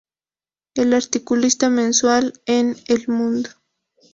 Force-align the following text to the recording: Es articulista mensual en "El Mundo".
Es 0.73 0.91
articulista 0.93 1.69
mensual 1.69 2.33
en 2.47 2.75
"El 2.87 3.07
Mundo". 3.07 3.49